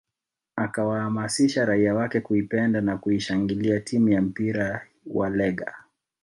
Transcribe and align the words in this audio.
Akawaamasisha 0.55 1.65
raia 1.65 1.93
wake 1.95 2.21
kuipenda 2.21 2.81
na 2.81 2.97
kuishangilia 2.97 3.79
timu 3.79 4.09
ya 4.09 4.21
mpira 4.21 4.87
wa 5.05 5.29
Legger 5.29 5.75